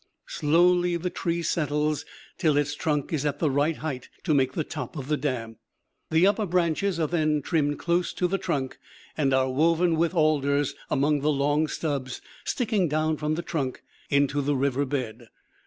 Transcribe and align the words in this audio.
Slowly 0.25 0.97
the 0.97 1.11
tree 1.11 1.43
settles 1.43 2.05
till 2.39 2.57
its 2.57 2.73
trunk 2.73 3.13
is 3.13 3.23
at 3.23 3.37
the 3.37 3.51
right 3.51 3.77
height 3.77 4.09
to 4.23 4.33
make 4.33 4.53
the 4.53 4.63
top 4.63 4.97
of 4.97 5.09
the 5.09 5.15
dam. 5.15 5.57
The 6.09 6.25
upper 6.25 6.47
branches 6.47 6.99
are 6.99 7.07
then 7.07 7.43
trimmed 7.43 7.77
close 7.77 8.11
to 8.13 8.27
the 8.27 8.39
trunk, 8.39 8.79
and 9.15 9.31
are 9.31 9.51
woven 9.51 9.95
with 9.95 10.15
alders 10.15 10.73
among 10.89 11.19
the 11.19 11.29
long 11.29 11.67
stubs 11.67 12.19
sticking 12.45 12.87
down 12.87 13.17
from 13.17 13.35
the 13.35 13.43
trunk 13.43 13.83
into 14.09 14.41
the 14.41 14.55
river 14.55 14.85
bed. 14.85 15.27